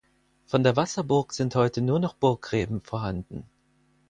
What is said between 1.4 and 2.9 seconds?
heute nur noch Burggräben